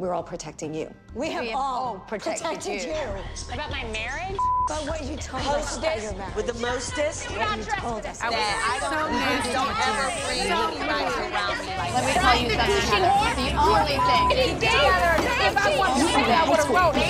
[0.00, 0.88] we're all protecting you.
[1.14, 2.88] We have, have all all protected protected, you.
[2.88, 3.52] you.
[3.52, 4.38] About my marriage?
[4.66, 6.34] But what you told us about your marriage.
[6.36, 7.28] with the mostest.
[7.30, 8.18] what you told us.
[8.22, 9.52] I I don't, nasty.
[9.52, 13.12] don't ever bring anybody around me like Let me tell you something, Heather.
[13.36, 14.56] The only thing.
[14.64, 17.04] If I wanted to say that, I would have wrote it.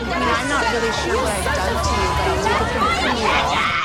[0.00, 2.86] I mean, I'm not really sure what I've done to you, but I'll take it
[3.02, 3.79] from you.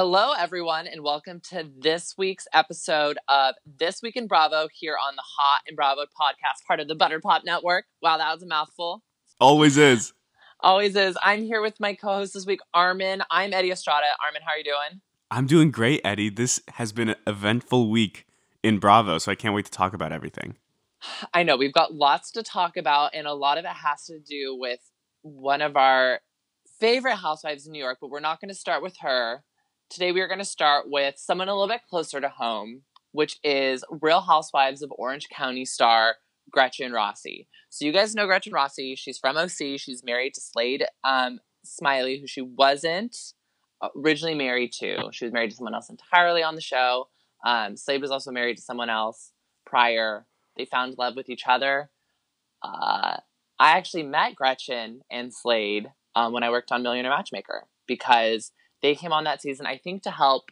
[0.00, 5.16] Hello, everyone, and welcome to this week's episode of This Week in Bravo here on
[5.16, 7.86] the Hot and Bravoed podcast, part of the Butter Pop Network.
[8.00, 9.02] Wow, that was a mouthful.
[9.40, 10.12] Always is.
[10.60, 11.18] Always is.
[11.20, 13.24] I'm here with my co host this week, Armin.
[13.28, 14.06] I'm Eddie Estrada.
[14.24, 15.00] Armin, how are you doing?
[15.32, 16.30] I'm doing great, Eddie.
[16.30, 18.24] This has been an eventful week
[18.62, 20.58] in Bravo, so I can't wait to talk about everything.
[21.34, 24.20] I know we've got lots to talk about, and a lot of it has to
[24.20, 26.20] do with one of our
[26.78, 29.42] favorite housewives in New York, but we're not going to start with her.
[29.90, 33.38] Today, we are going to start with someone a little bit closer to home, which
[33.42, 36.16] is Real Housewives of Orange County star
[36.50, 37.48] Gretchen Rossi.
[37.70, 38.96] So, you guys know Gretchen Rossi.
[38.96, 39.78] She's from OC.
[39.78, 43.16] She's married to Slade um, Smiley, who she wasn't
[43.96, 45.08] originally married to.
[45.10, 47.08] She was married to someone else entirely on the show.
[47.46, 49.32] Um, Slade was also married to someone else
[49.64, 50.26] prior.
[50.58, 51.88] They found love with each other.
[52.62, 53.16] Uh,
[53.58, 58.94] I actually met Gretchen and Slade um, when I worked on Millionaire Matchmaker because they
[58.94, 60.50] came on that season, I think, to help.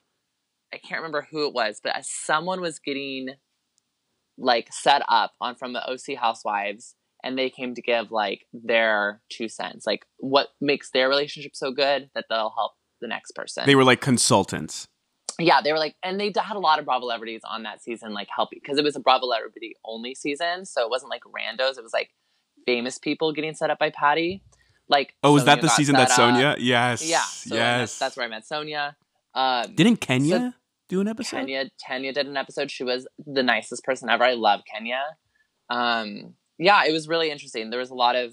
[0.73, 3.31] I can't remember who it was, but as someone was getting
[4.39, 9.21] like set up on from the OC Housewives, and they came to give like their
[9.31, 13.65] two cents, like what makes their relationship so good that they'll help the next person.
[13.67, 14.87] They were like consultants.
[15.39, 18.15] Yeah, they were like, and they had a lot of Bravo celebrities on that season,
[18.15, 21.79] like helping because it was a Bravo celebrity only season, so it wasn't like randos.
[21.79, 22.11] It was like
[22.65, 24.43] famous people getting set up by Patti.
[24.89, 26.19] Like, Oh, was that the season that up.
[26.19, 26.57] Sonja?
[26.59, 27.05] Yes.
[27.05, 27.99] Yeah, so yes.
[27.99, 28.95] that's, where I met Sonja.
[29.35, 30.55] Um, Didn't Kenya
[30.89, 31.39] do an episode?
[31.39, 32.71] Kenya Kenya did an episode.
[32.71, 34.25] She was the nicest person ever.
[34.25, 35.03] I love Kenya.
[35.69, 37.71] Um, yeah, it was really interesting.
[37.71, 38.33] There was a lot of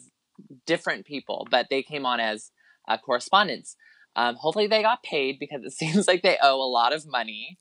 [0.66, 2.52] different people, but they came on as
[2.88, 3.76] uh, correspondents.
[4.16, 7.58] Um, hopefully, they got paid because it seems like they owe a lot of money.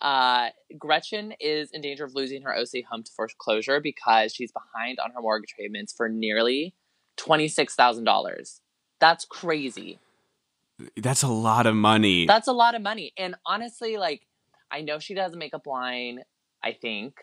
[0.00, 5.00] Uh, Gretchen is in danger of losing her OC home to foreclosure because she's behind
[5.00, 6.74] on her mortgage payments for nearly
[7.18, 8.62] twenty six thousand dollars.
[9.00, 9.98] That's crazy.
[10.96, 12.26] That's a lot of money.
[12.26, 13.12] That's a lot of money.
[13.18, 14.22] And honestly, like,
[14.70, 16.20] I know she does a makeup line,
[16.62, 17.14] I think.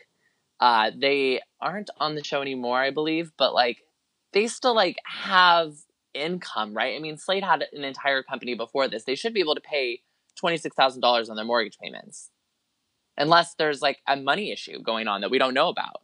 [0.60, 3.78] Uh, they aren't on the show anymore, I believe, but like,
[4.34, 5.74] they still like have
[6.14, 6.96] income, right?
[6.96, 9.04] I mean, Slade had an entire company before this.
[9.04, 10.02] They should be able to pay
[10.42, 12.30] $26,000 on their mortgage payments.
[13.18, 16.02] Unless there's like a money issue going on that we don't know about.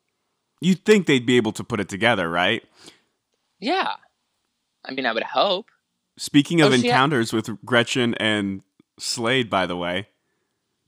[0.61, 2.63] You'd think they'd be able to put it together, right?
[3.61, 3.93] Yeah.
[4.83, 5.67] I mean, I would hope.
[6.17, 8.61] Speaking of Oh, ha- encounters with Gretchen and
[8.99, 10.09] Slade, by the way,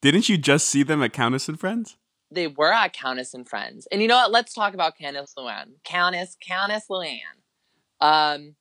[0.02, 1.98] didn't you just see them at Countess and Friends?
[2.32, 3.88] they were at Countess and Friends.
[3.92, 4.32] And you know what?
[4.32, 5.74] Let's talk about Countess Luann.
[5.84, 7.20] Countess, Countess Luann.
[8.02, 8.56] Um,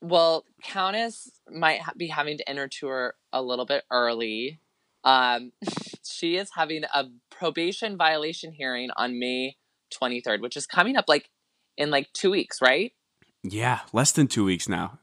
[0.00, 4.60] well, Countess might ha- be having to enter tour a little bit early.
[5.04, 5.52] Um,
[6.02, 9.56] she is having a probation violation hearing on May
[9.92, 11.28] 23rd, which is coming up like
[11.76, 12.92] in like two weeks, right?
[13.42, 14.98] Yeah, less than two weeks now.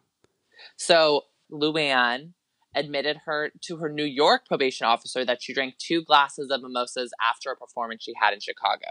[0.77, 2.33] So Luann
[2.75, 7.13] admitted her to her New York probation officer that she drank two glasses of mimosas
[7.23, 8.87] after a performance she had in Chicago.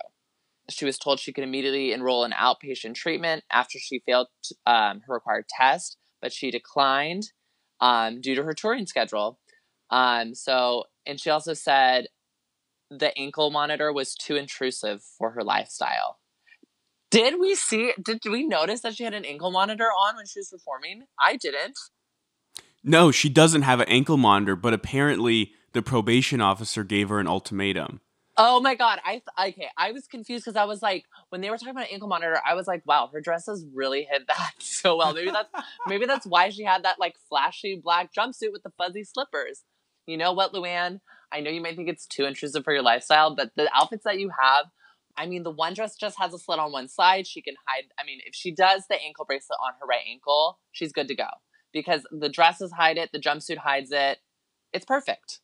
[0.70, 4.28] She was told she could immediately enroll in outpatient treatment after she failed
[4.64, 7.32] um, her required test, but she declined
[7.80, 9.38] um, due to her touring schedule.
[9.90, 12.06] Um, so, and she also said
[12.90, 16.18] the ankle monitor was too intrusive for her lifestyle.
[17.14, 17.92] Did we see?
[18.02, 21.04] Did we notice that she had an ankle monitor on when she was performing?
[21.20, 21.78] I didn't.
[22.82, 27.28] No, she doesn't have an ankle monitor, but apparently the probation officer gave her an
[27.28, 28.00] ultimatum.
[28.36, 28.98] Oh my god!
[29.04, 29.68] I th- okay.
[29.78, 32.54] I was confused because I was like, when they were talking about ankle monitor, I
[32.54, 35.14] was like, wow, her dresses really hid that so well.
[35.14, 35.50] Maybe that's
[35.86, 39.62] maybe that's why she had that like flashy black jumpsuit with the fuzzy slippers.
[40.08, 40.98] You know what, Luann?
[41.30, 44.18] I know you might think it's too intrusive for your lifestyle, but the outfits that
[44.18, 44.66] you have,
[45.16, 47.26] I mean, the one dress just has a slit on one side.
[47.26, 47.84] She can hide.
[47.98, 51.14] I mean, if she does the ankle bracelet on her right ankle, she's good to
[51.14, 51.28] go
[51.72, 54.18] because the dresses hide it, the jumpsuit hides it.
[54.72, 55.40] It's perfect.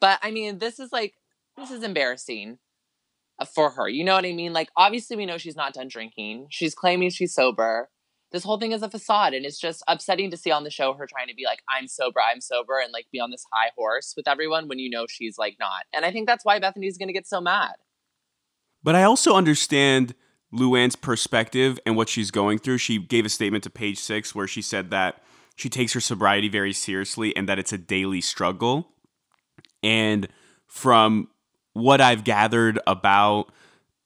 [0.00, 1.14] But I mean, this is like
[1.56, 2.58] this is embarrassing
[3.38, 3.88] uh, for her.
[3.88, 4.52] You know what I mean?
[4.52, 6.48] Like, obviously, we know she's not done drinking.
[6.50, 7.90] She's claiming she's sober.
[8.32, 10.94] This whole thing is a facade, and it's just upsetting to see on the show
[10.94, 13.70] her trying to be like, "I'm sober, I'm sober," and like be on this high
[13.76, 15.84] horse with everyone when you know she's like not.
[15.92, 17.74] And I think that's why Bethany's gonna get so mad.
[18.84, 20.14] But I also understand
[20.52, 22.78] Luann's perspective and what she's going through.
[22.78, 25.22] She gave a statement to page six where she said that
[25.56, 28.88] she takes her sobriety very seriously and that it's a daily struggle.
[29.82, 30.28] And
[30.66, 31.28] from
[31.72, 33.52] what I've gathered about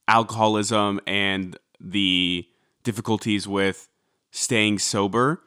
[0.06, 2.46] alcoholism and the
[2.84, 3.88] difficulties with
[4.31, 5.42] staying sober,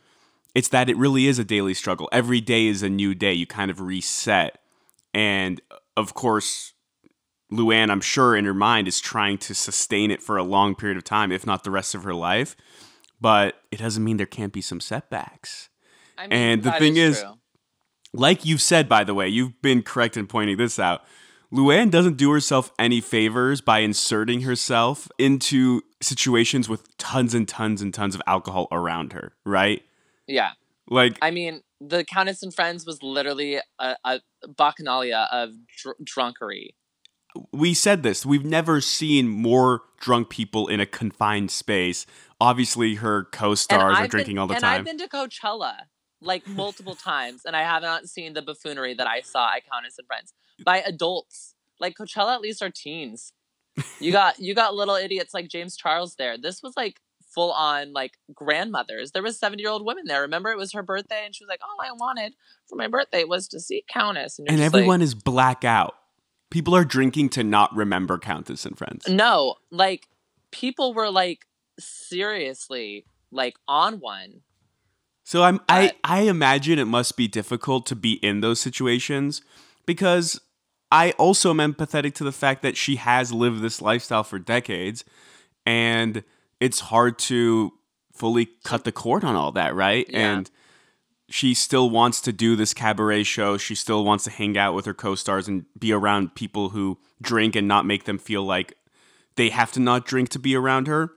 [0.53, 2.09] it's that it really is a daily struggle.
[2.11, 3.33] Every day is a new day.
[3.33, 4.59] You kind of reset.
[5.13, 5.61] And
[5.95, 6.73] of course,
[7.51, 10.97] Luann, I'm sure in her mind, is trying to sustain it for a long period
[10.97, 12.55] of time, if not the rest of her life.
[13.19, 15.69] But it doesn't mean there can't be some setbacks.
[16.17, 17.37] I mean, And the thing is- true.
[18.13, 21.01] Like you've said, by the way, you've been correct in pointing this out.
[21.53, 27.81] Luann doesn't do herself any favors by inserting herself into situations with tons and tons
[27.81, 29.83] and tons of alcohol around her, right?
[30.27, 30.51] yeah.
[30.89, 35.51] Like, I mean, the Countess and Friends was literally a, a bacchanalia of
[35.81, 36.71] dr- drunkery.
[37.51, 38.25] We said this.
[38.25, 42.05] We've never seen more drunk people in a confined space.
[42.39, 44.79] Obviously, her co stars are drinking been, all the and time.
[44.79, 45.75] I've been to Coachella
[46.21, 49.97] like multiple times, and I have not seen the buffoonery that I saw at Countess
[49.97, 50.33] and Friends
[50.63, 51.55] by adults.
[51.79, 53.33] Like Coachella, at least are teens.
[53.99, 56.37] You got you got little idiots like James Charles there.
[56.37, 56.99] This was like
[57.33, 59.11] full on like grandmothers.
[59.11, 60.21] There was seventy year old women there.
[60.21, 62.33] Remember, it was her birthday, and she was like, "All I wanted
[62.67, 65.95] for my birthday was to see Countess." you're and just like, everyone is blackout.
[66.51, 69.07] People are drinking to not remember Countess and Friends.
[69.07, 70.07] No, like
[70.51, 71.45] people were like
[71.79, 74.41] seriously like on one.
[75.23, 79.41] So I'm I I imagine it must be difficult to be in those situations
[79.85, 80.39] because
[80.91, 85.05] I also am empathetic to the fact that she has lived this lifestyle for decades
[85.65, 86.23] and
[86.59, 87.71] it's hard to
[88.13, 90.05] fully cut the cord on all that, right?
[90.09, 90.33] Yeah.
[90.33, 90.51] And
[91.31, 93.57] she still wants to do this cabaret show.
[93.57, 97.55] She still wants to hang out with her co-stars and be around people who drink
[97.55, 98.73] and not make them feel like
[99.35, 101.11] they have to not drink to be around her.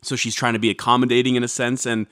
[0.00, 2.06] So she's trying to be accommodating in a sense and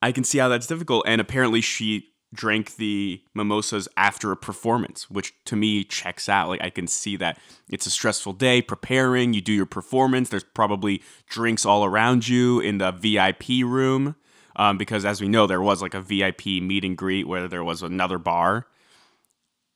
[0.00, 1.04] I can see how that's difficult.
[1.08, 6.48] And apparently, she drank the mimosas after a performance, which to me checks out.
[6.48, 9.32] Like, I can see that it's a stressful day preparing.
[9.32, 10.28] You do your performance.
[10.28, 14.16] There's probably drinks all around you in the VIP room.
[14.56, 17.62] Um, because as we know, there was like a VIP meet and greet where there
[17.62, 18.66] was another bar.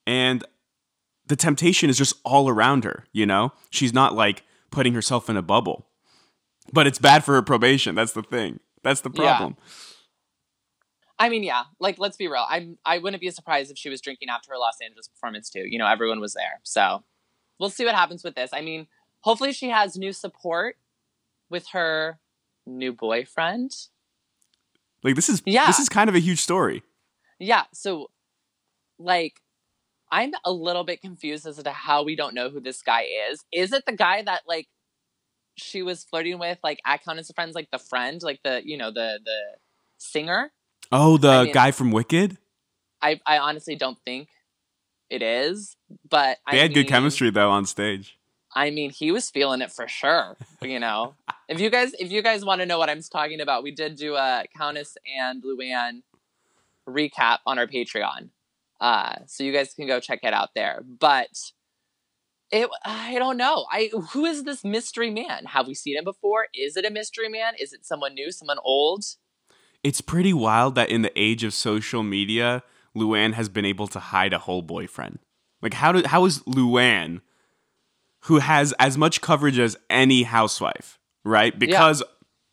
[0.07, 0.43] And
[1.27, 3.53] the temptation is just all around her, you know?
[3.71, 5.87] She's not like putting herself in a bubble.
[6.73, 7.95] But it's bad for her probation.
[7.95, 8.61] That's the thing.
[8.83, 9.37] That's the Yeah.
[9.37, 9.57] problem.
[11.19, 12.47] I mean, yeah, like let's be real.
[12.49, 15.65] I'm I wouldn't be surprised if she was drinking after her Los Angeles performance too.
[15.69, 16.61] You know, everyone was there.
[16.63, 17.05] So
[17.59, 18.51] we'll see what happens with this.
[18.55, 18.87] I mean,
[19.21, 20.77] hopefully she has new support
[21.51, 22.19] with her
[22.67, 23.73] new boyfriend.
[25.03, 25.67] Like this is Yeah.
[25.67, 26.83] this is kind of a huge story.
[27.39, 28.11] Yeah, so
[28.99, 29.41] like
[30.13, 33.45] I'm a little bit confused as to how we don't know who this guy is.
[33.53, 34.67] Is it the guy that like
[35.57, 38.77] she was flirting with like at Countess of Friends, like the friend, like the you
[38.77, 39.39] know, the the
[39.99, 40.53] singer?
[40.93, 42.37] Oh, the I mean- guy from Wicked.
[43.03, 44.29] I I honestly don't think
[45.09, 45.77] it is,
[46.09, 48.19] but They I had good chemistry though on stage.
[48.55, 50.37] I mean, he was feeling it for sure.
[50.61, 51.15] You know,
[51.51, 53.97] if you guys if you guys want to know what I'm talking about, we did
[53.97, 56.03] do a Countess and Luann
[56.89, 58.31] recap on our Patreon,
[58.81, 60.83] uh, so you guys can go check it out there.
[60.87, 61.37] But
[62.53, 63.67] it, I don't know.
[63.71, 65.47] I who is this mystery man?
[65.47, 66.47] Have we seen him before?
[66.55, 67.55] Is it a mystery man?
[67.59, 68.31] Is it someone new?
[68.31, 69.05] Someone old?
[69.83, 72.63] It's pretty wild that in the age of social media,
[72.97, 75.19] Luann has been able to hide a whole boyfriend.
[75.61, 77.23] Like how did how is Luann,
[78.21, 81.59] who has as much coverage as any housewife, right?
[81.59, 82.03] Because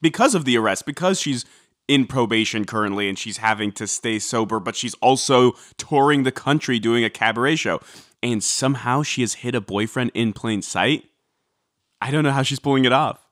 [0.02, 1.46] because of the arrest, because she's
[1.88, 6.80] in probation currently and she's having to stay sober, but she's also touring the country
[6.80, 7.80] doing a cabaret show.
[8.22, 11.06] And somehow she has hit a boyfriend in plain sight.
[12.02, 13.26] I don't know how she's pulling it off.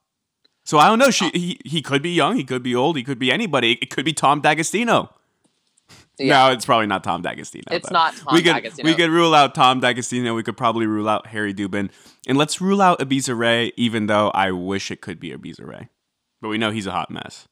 [0.63, 1.11] So I don't know.
[1.11, 3.73] She he, he could be young, he could be old, he could be anybody.
[3.73, 5.13] It could be Tom D'Agostino.
[6.19, 7.65] No, it's probably not Tom D'Agostino.
[7.71, 8.89] It's not Tom we could, D'Agostino.
[8.89, 10.33] We could rule out Tom D'Agostino.
[10.33, 11.89] We could probably rule out Harry Dubin,
[12.27, 13.71] and let's rule out Ibiza Ray.
[13.75, 15.89] Even though I wish it could be Ibiza Ray,
[16.41, 17.47] but we know he's a hot mess.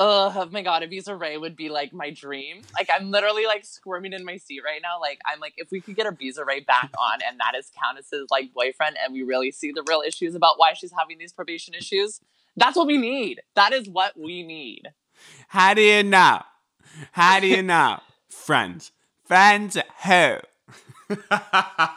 [0.00, 2.62] Ugh, Oh my god, Ibiza Ray would be like my dream.
[2.72, 4.98] Like I'm literally like squirming in my seat right now.
[4.98, 8.28] Like I'm like, if we could get Ibiza Ray back on and that is Countess's
[8.30, 11.74] like boyfriend and we really see the real issues about why she's having these probation
[11.74, 12.20] issues,
[12.56, 13.42] that's what we need.
[13.56, 14.88] That is what we need.
[15.48, 16.40] How do you know?
[17.12, 18.00] How do you know?
[18.28, 18.92] Friends,
[19.24, 20.36] friends, who?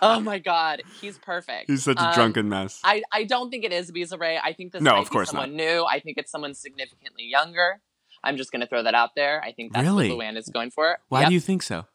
[0.02, 1.70] Oh my god, he's perfect.
[1.70, 2.80] He's such a Um, drunken mess.
[2.84, 4.40] I, I don't think it is Ibiza Ray.
[4.44, 5.86] I think this No, of course someone new.
[5.86, 7.80] I think it's someone significantly younger.
[8.24, 9.40] I'm just gonna throw that out there.
[9.44, 10.10] I think that's Really?
[10.12, 10.98] what Luann is going for.
[11.10, 11.28] Why Yep.
[11.30, 11.86] do you think so?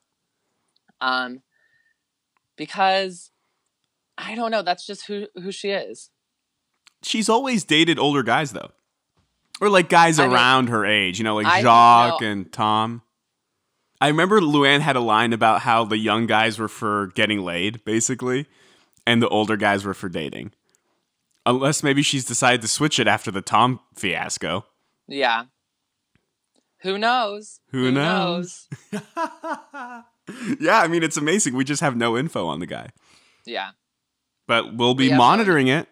[1.00, 1.43] Um,
[2.57, 3.31] because
[4.17, 4.62] I don't know.
[4.62, 6.11] That's just who who she is.
[7.02, 8.71] She's always dated older guys though,
[9.61, 11.19] or like guys I mean- around her age.
[11.19, 12.27] You know, like I- Jacques no.
[12.27, 13.03] and Tom.
[14.00, 17.85] I remember Luann had a line about how the young guys were for getting laid,
[17.85, 18.47] basically,
[19.07, 20.53] and the older guys were for dating.
[21.45, 24.67] Unless maybe she's decided to switch it after the Tom fiasco.
[25.09, 25.47] Yeah.
[26.83, 27.59] Who knows?
[27.73, 28.69] Who knows?
[28.93, 30.03] yeah,
[30.81, 31.55] I mean, it's amazing.
[31.55, 32.91] We just have no info on the guy.
[33.45, 33.71] Yeah.
[34.47, 35.88] But we'll be We monitoring it.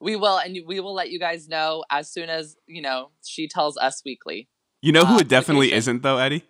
[0.00, 3.48] We will, and we will let you guys know as soon as, you know, she
[3.48, 4.48] tells us weekly.
[4.82, 5.78] You know who Uh, it definitely vacation.
[5.78, 6.44] isn't, though, Eddie?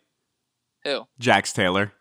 [0.85, 1.05] Who?
[1.19, 1.93] Jax Taylor.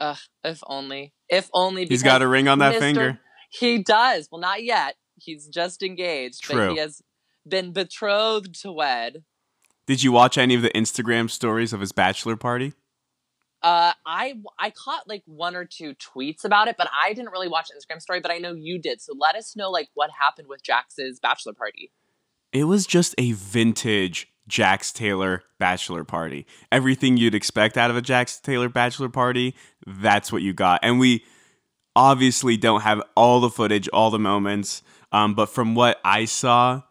[0.00, 1.14] Ugh, if only.
[1.28, 2.78] If only He's got a ring on that Mr.
[2.80, 3.20] finger.
[3.50, 4.28] He does.
[4.30, 4.96] Well, not yet.
[5.16, 6.56] He's just engaged, True.
[6.68, 7.00] but he has
[7.48, 9.22] been betrothed to wed.
[9.86, 12.72] Did you watch any of the Instagram stories of his bachelor party?
[13.64, 17.48] Uh, I I caught like one or two tweets about it, but I didn't really
[17.48, 18.20] watch Instagram story.
[18.20, 21.54] But I know you did, so let us know like what happened with Jax's bachelor
[21.54, 21.90] party.
[22.52, 26.46] It was just a vintage Jax Taylor bachelor party.
[26.70, 29.54] Everything you'd expect out of a Jax Taylor bachelor party,
[29.86, 30.80] that's what you got.
[30.82, 31.24] And we
[31.96, 36.82] obviously don't have all the footage, all the moments, um, but from what I saw,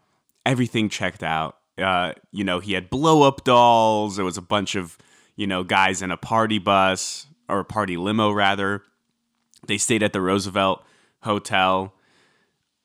[0.43, 1.57] everything checked out.
[1.77, 4.15] Uh, you know, he had blow up dolls.
[4.15, 4.97] There was a bunch of,
[5.35, 8.83] you know, guys in a party bus or a party limo, rather.
[9.67, 10.83] They stayed at the Roosevelt
[11.21, 11.93] Hotel.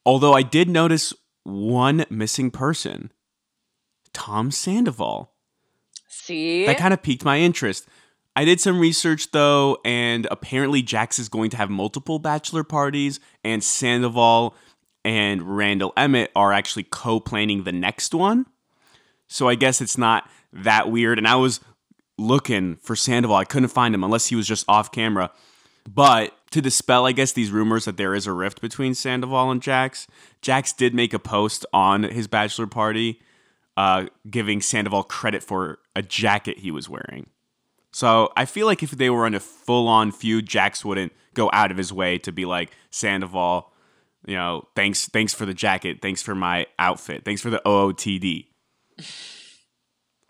[0.07, 1.13] Although I did notice
[1.43, 3.13] one missing person
[4.13, 5.33] Tom Sandoval.
[6.09, 7.87] See, That kind of piqued my interest.
[8.37, 13.19] I did some research though, and apparently Jax is going to have multiple bachelor parties,
[13.43, 14.55] and Sandoval
[15.05, 18.47] and Randall Emmett are actually co planning the next one.
[19.27, 21.19] So I guess it's not that weird.
[21.19, 21.61] And I was
[22.19, 25.31] looking for Sandoval, I couldn't find him unless he was just off camera.
[25.89, 29.63] But to dispel, I guess, these rumors that there is a rift between Sandoval and
[29.63, 30.07] Jax,
[30.43, 33.21] Jax did make a post on his bachelor party
[33.77, 37.31] uh, giving Sandoval credit for a jacket he was wearing.
[37.93, 41.49] So I feel like if they were in a full on feud, Jax wouldn't go
[41.53, 43.73] out of his way to be like Sandoval,
[44.27, 48.47] you know, thanks thanks for the jacket, thanks for my outfit, thanks for the OOTD.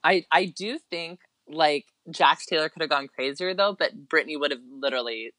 [0.05, 4.51] I I do think like Jax Taylor could have gone crazier though, but Brittany would
[4.51, 5.33] have literally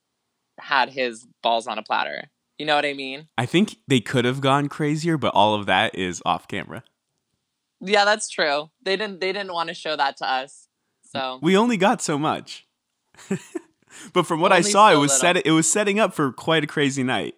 [0.60, 2.30] had his balls on a platter.
[2.58, 3.28] You know what I mean?
[3.38, 6.84] I think they could have gone crazier, but all of that is off camera.
[7.82, 8.70] Yeah, that's true.
[8.84, 10.68] They didn't they didn't want to show that to us.
[11.04, 12.68] So We only got so much.
[14.14, 15.36] but from what I Only saw, it was little.
[15.36, 17.36] set it was setting up for quite a crazy night.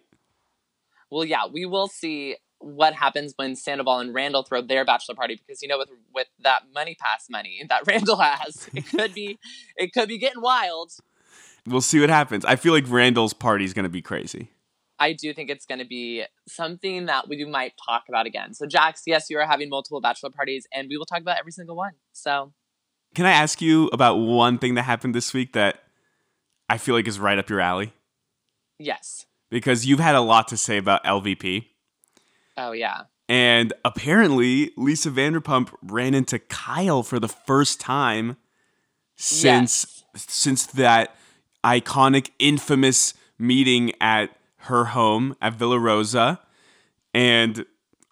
[1.10, 5.34] well yeah, we will see what happens when Sandoval and Randall throw their bachelor party
[5.34, 9.38] because you know with with that money pass money that Randall has, it could be
[9.76, 10.92] it could be getting wild.
[11.66, 12.44] We'll see what happens.
[12.44, 14.50] I feel like Randall's party is going to be crazy.
[14.98, 18.54] I do think it's going to be something that we might talk about again.
[18.54, 21.50] So, Jax, yes, you are having multiple bachelor parties, and we will talk about every
[21.50, 21.92] single one.
[22.12, 22.52] So,
[23.14, 25.82] Can I ask you about one thing that happened this week that
[26.68, 27.92] I feel like is right up your alley?
[28.78, 29.26] yes.
[29.50, 31.66] Because you've had a lot to say about LVP.
[32.56, 33.02] Oh, yeah.
[33.28, 38.36] And apparently, Lisa Vanderpump ran into Kyle for the first time
[39.16, 41.16] since since that
[41.64, 46.40] iconic, infamous meeting at her home at Villa Rosa.
[47.14, 47.64] And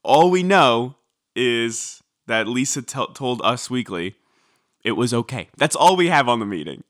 [0.02, 0.96] all we know
[1.36, 4.16] is that Lisa t- told Us Weekly
[4.84, 5.48] it was okay.
[5.56, 6.84] That's all we have on the meeting.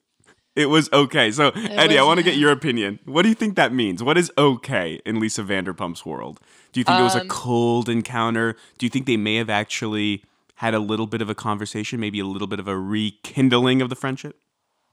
[0.61, 1.31] It was okay.
[1.31, 2.99] So, Eddie, I want to get your opinion.
[3.05, 4.02] What do you think that means?
[4.02, 6.40] What is okay in Lisa Vanderpump's world?
[6.73, 8.57] Do you think it was a Um, cold encounter?
[8.79, 10.23] Do you think they may have actually
[10.57, 13.88] had a little bit of a conversation, maybe a little bit of a rekindling of
[13.88, 14.38] the friendship?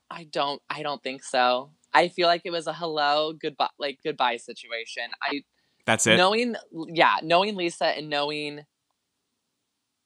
[0.09, 1.71] I don't I don't think so.
[1.93, 5.03] I feel like it was a hello, goodbye like goodbye situation.
[5.21, 5.43] I
[5.85, 6.17] That's it.
[6.17, 6.55] knowing
[6.87, 8.61] yeah, knowing Lisa and knowing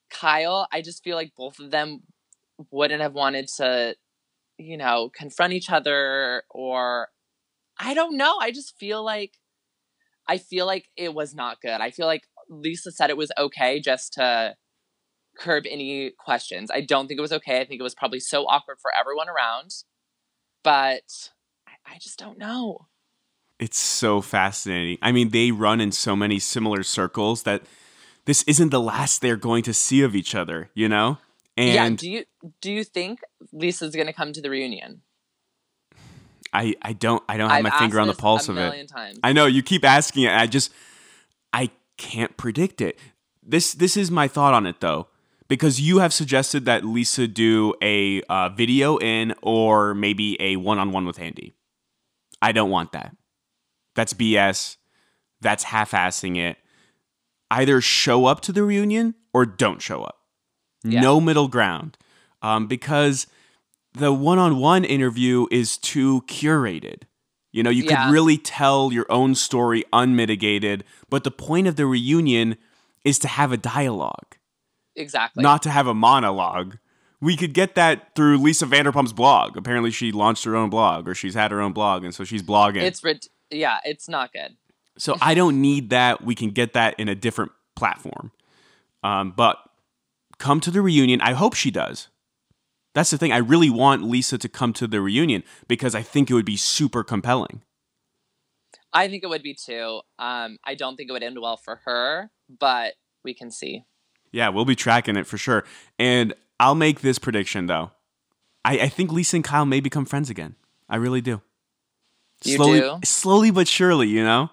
[0.10, 2.01] Kyle, I just feel like both of them
[2.70, 3.96] wouldn't have wanted to,
[4.62, 7.10] you know, confront each other or
[7.77, 8.38] I don't know.
[8.39, 9.38] I just feel like
[10.27, 11.82] I feel like it was not good.
[11.82, 14.56] I feel like Lisa said it was okay just to
[15.38, 16.70] curb any questions.
[16.72, 17.60] I don't think it was okay.
[17.60, 19.72] I think it was probably so awkward for everyone around.
[20.63, 21.32] But
[21.68, 22.88] I, I just don't know.
[23.60, 24.98] It's so fascinating.
[25.01, 27.63] I mean, they run in so many similar circles that
[28.25, 31.18] this isn't the last they're going to see of each other, you know?
[31.58, 32.25] Yeah, do you
[32.62, 33.20] do you think
[33.51, 35.01] Lisa's gonna come to the reunion?
[36.53, 38.88] I, I don't I don't have I've my finger on the pulse of it.
[38.89, 39.20] times.
[39.24, 40.31] I know you keep asking it.
[40.31, 40.72] I just
[41.53, 43.00] I can't predict it.
[43.43, 45.08] This this is my thought on it though,
[45.48, 50.77] because you have suggested that Lisa do a uh, video in or maybe a one
[50.77, 51.53] on one with Andy.
[52.41, 53.15] I don't want that.
[53.96, 54.77] That's BS.
[55.41, 56.58] That's half assing it.
[57.50, 60.21] Either show up to the reunion or don't show up.
[60.84, 61.02] Yeah.
[61.02, 61.98] No middle ground.
[62.42, 63.28] Um, because
[63.94, 67.04] the one on one interview is too curated.
[67.52, 68.06] You know, you Yeah.
[68.06, 72.56] could really tell your own story unmitigated, but the point of the reunion
[73.04, 74.38] is to have a dialogue,
[74.96, 75.44] Exactly.
[75.44, 76.78] not to have a monologue.
[77.20, 79.56] We could get that through Lisa Vanderpump's blog.
[79.58, 82.42] Apparently, she launched her own blog, or she's had her own blog, and so she's
[82.42, 82.82] blogging.
[82.84, 83.02] It's
[83.52, 84.56] yeah, it's not good.
[84.98, 86.24] So I don't need that.
[86.24, 88.32] We can get that in a different platform.
[89.04, 89.58] Um, but
[90.41, 91.21] come to the reunion.
[91.21, 92.10] I hope she does.
[92.93, 93.31] That's the thing.
[93.31, 96.57] I really want Lisa to come to the reunion because I think it would be
[96.57, 97.62] super compelling.
[98.91, 100.01] I think it would be too.
[100.19, 103.86] Um, I don't think it would end well for her, but we can see.
[104.33, 105.63] Yeah, we'll be tracking it for sure.
[105.98, 107.91] And I'll make this prediction though.
[108.65, 110.55] I, I think Lisa and Kyle may become friends again.
[110.89, 111.41] I really do.
[112.43, 113.00] You slowly, do?
[113.03, 114.50] slowly but surely, you know.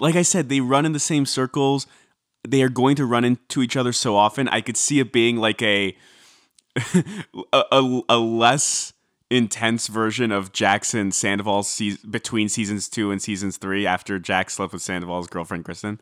[0.00, 1.86] Like I said, they run in the same circles.
[2.46, 4.48] They are going to run into each other so often.
[4.48, 5.96] I could see it being like a
[7.52, 8.92] a, a, a less
[9.30, 14.54] intense version of Jax and Sandoval se- between seasons two and seasons three after Jax
[14.54, 16.00] slept with Sandoval's girlfriend Kristen.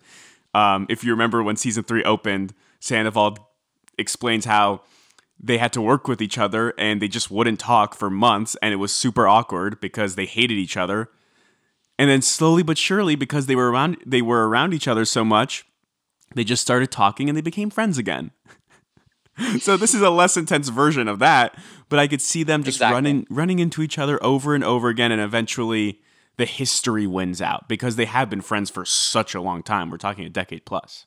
[0.55, 3.51] Um, if you remember when season three opened, Sandoval
[3.99, 4.83] explains how
[5.41, 8.73] they had to work with each other and they just wouldn't talk for months and
[8.73, 11.09] it was super awkward because they hated each other.
[11.99, 15.25] And then slowly but surely because they were around they were around each other so
[15.25, 15.65] much,
[16.35, 18.31] they just started talking and they became friends again.
[19.61, 21.59] so this is a less intense version of that,
[21.89, 22.95] but I could see them just Exactly.
[22.95, 26.01] running running into each other over and over again and eventually
[26.37, 29.91] the history wins out because they have been friends for such a long time.
[29.91, 31.07] We're talking a decade plus.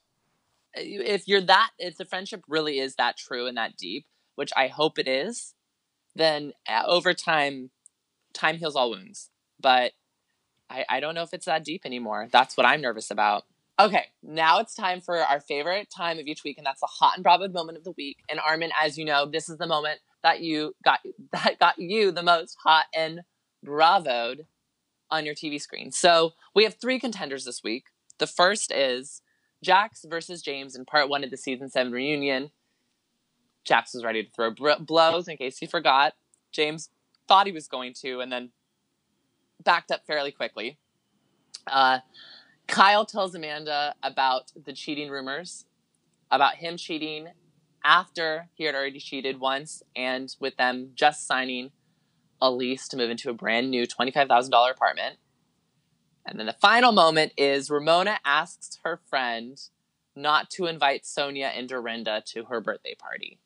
[0.74, 4.06] If you're that, if the friendship really is that true and that deep,
[4.36, 5.54] which I hope it is,
[6.16, 7.72] then uh, over time,
[8.34, 9.30] time heals all wounds.
[9.60, 9.94] But
[10.70, 12.28] I, I don't know if it's that deep anymore.
[12.32, 13.46] That's what I'm nervous about.
[13.78, 17.18] Okay, now it's time for our favorite time of each week, and that's the hot
[17.18, 18.20] and bravoed moment of the week.
[18.30, 21.00] And Armin, as you know, this is the moment that you got
[21.34, 23.22] that got you the most hot and
[23.66, 24.46] bravoed
[25.12, 25.92] on your TV screen.
[25.92, 27.86] So we have three contenders this week.
[28.18, 29.22] The first is
[29.62, 32.52] Jax versus James in part one of the season seven reunion.
[33.66, 36.14] Jax was ready to throw br- blows in case he forgot.
[36.54, 36.90] James
[37.28, 38.52] thought he was going to, and then
[39.64, 40.78] backed up fairly quickly.
[41.68, 42.00] Uh,
[42.68, 45.66] Kyle tells Amanda about the cheating rumors,
[46.32, 47.30] about him cheating
[47.84, 51.72] after he had already cheated once, and with them just signing
[52.42, 55.18] a lease to move into a brand new $25,000 apartment.
[56.26, 59.62] And then the final moment is Ramona asks her friend
[60.16, 63.40] not to invite Sonja and Dorinda to her birthday party,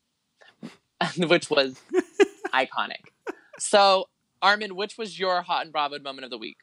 [1.18, 1.82] which was
[2.54, 3.12] iconic.
[3.58, 4.08] So,
[4.42, 6.58] Armin, which was your hot and bravo moment of the week?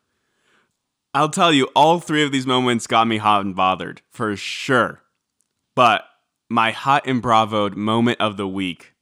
[1.16, 5.00] I'll tell you, all three of these moments got me hot and bothered for sure.
[5.74, 6.04] But
[6.50, 8.92] my hot and bravoed moment of the week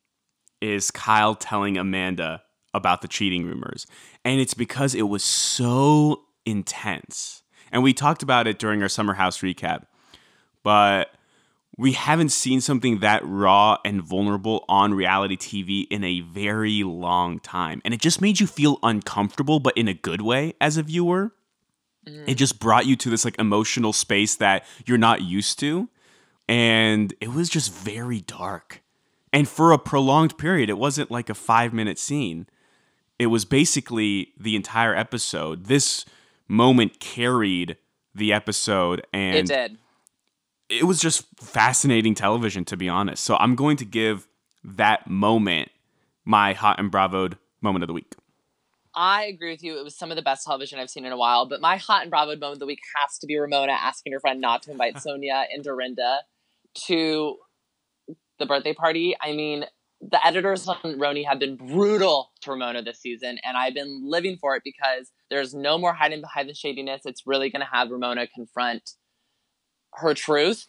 [0.60, 3.88] is Kyle telling Amanda about the cheating rumors.
[4.24, 7.42] And it's because it was so intense.
[7.72, 9.86] And we talked about it during our Summer House recap.
[10.62, 11.10] But
[11.76, 17.40] we haven't seen something that raw and vulnerable on reality TV in a very long
[17.40, 17.82] time.
[17.84, 21.32] And it just made you feel uncomfortable, but in a good way as a viewer
[22.06, 22.36] it mm.
[22.36, 25.88] just brought you to this like emotional space that you're not used to.
[26.48, 28.82] And it was just very dark.
[29.32, 32.46] And for a prolonged period it wasn't like a 5 minute scene.
[33.18, 35.66] It was basically the entire episode.
[35.66, 36.04] This
[36.48, 37.76] moment carried
[38.14, 39.78] the episode and it did.
[40.68, 43.24] it was just fascinating television to be honest.
[43.24, 44.28] So i'm going to give
[44.62, 45.70] that moment
[46.24, 48.14] my hot and bravoed moment of the week
[48.94, 49.78] I agree with you.
[49.78, 51.46] It was some of the best television I've seen in a while.
[51.46, 54.20] But my hot and bravo moment of the week has to be Ramona asking her
[54.20, 56.20] friend not to invite Sonja and Dorinda
[56.86, 57.36] to
[58.38, 59.16] the birthday party.
[59.20, 59.64] I mean,
[60.00, 64.36] the editors on RHONY have been brutal to Ramona this season, and I've been living
[64.36, 67.02] for it because there's no more hiding behind the shadiness.
[67.04, 68.90] It's really going to have Ramona confront
[69.94, 70.66] her truth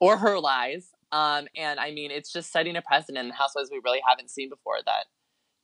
[0.00, 0.90] or her lies.
[1.10, 4.48] Um, and I mean, it's just setting a precedent in Housewives we really haven't seen
[4.48, 5.04] before that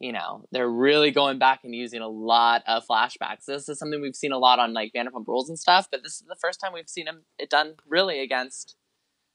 [0.01, 3.45] you know, they're really going back and using a lot of flashbacks.
[3.47, 6.15] This is something we've seen a lot on like Vanderpump Rules and stuff, but this
[6.15, 8.77] is the first time we've seen them it done really against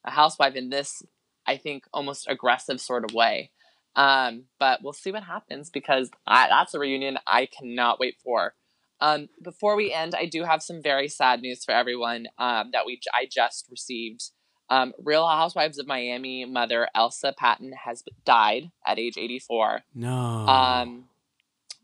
[0.06, 1.04] a housewife in this,
[1.46, 3.52] I think, almost aggressive sort of way.
[3.96, 8.56] Um, but we'll see what happens because I, that's a reunion I cannot wait for.
[9.00, 12.86] Um, before we end, I do have some very sad news for everyone um, that
[12.86, 14.32] we I just received.
[14.70, 19.82] Um, Real Housewives of Miami mother Elsa Patton has died at age 84.
[19.94, 21.06] no Um,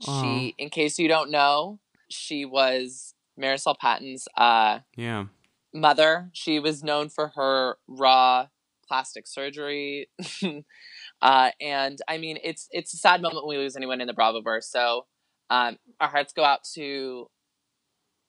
[0.07, 0.21] Aw.
[0.21, 5.25] she, in case you don't know, she was Marysol Patton's uh, yeah
[5.73, 6.29] mother.
[6.33, 8.47] She was known for her raw
[8.87, 10.09] plastic surgery,
[11.21, 14.13] uh, and I mean, it's it's a sad moment when we lose anyone in the
[14.13, 14.63] Bravoverse.
[14.63, 15.05] So,
[15.49, 17.29] um, our hearts go out to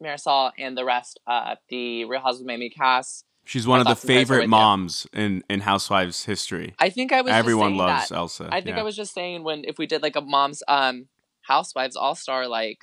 [0.03, 3.25] Marysol and the rest, of the Real Housewives of Miami cast.
[3.45, 6.75] She's one of the thoughts and prayers are favorite moms in in Housewives history.
[6.79, 7.31] I think I was.
[7.31, 8.15] just Everyone loves that.
[8.17, 8.49] Elsa.
[8.53, 8.81] I think yeah.
[8.81, 11.07] I was just saying when if we did like a mom's um
[11.43, 12.79] housewives all star like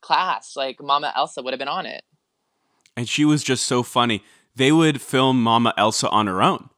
[0.00, 2.02] class, like Mama Elsa would have been on it.
[2.96, 4.22] and she was just so funny.
[4.56, 6.70] They would film Mama Elsa on her own.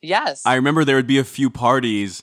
[0.00, 0.42] Yes.
[0.46, 2.22] I remember there would be a few parties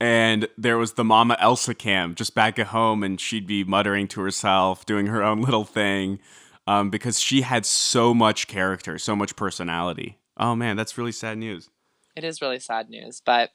[0.00, 4.06] and there was the Mama Elsa cam just back at home and she'd be muttering
[4.08, 6.18] to herself, doing her own little thing
[6.66, 10.18] um, because she had so much character, so much personality.
[10.36, 11.70] Oh man, that's really sad news.
[12.16, 13.50] It is really sad news, but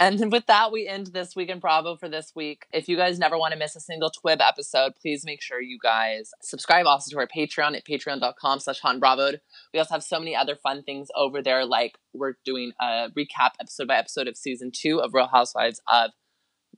[0.00, 2.64] and with that, we end this week in Bravo for this week.
[2.72, 5.78] If you guys never want to miss a single Twib episode, please make sure you
[5.80, 9.32] guys subscribe also to our Patreon at patreon.com slash bravo.
[9.74, 13.50] We also have so many other fun things over there, like we're doing a recap
[13.60, 16.12] episode by episode of season two of Real Housewives of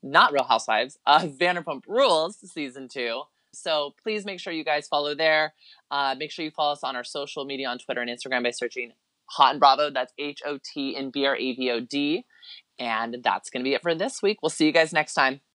[0.03, 3.22] not Real Housewives of Vanderpump Rules season two.
[3.52, 5.54] So please make sure you guys follow there.
[5.90, 8.50] Uh, make sure you follow us on our social media on Twitter and Instagram by
[8.50, 8.92] searching
[9.26, 9.94] Hot and Bravoed.
[9.94, 12.24] That's H O T and B R A V O D.
[12.78, 14.38] And that's going to be it for this week.
[14.42, 15.42] We'll see you guys next time.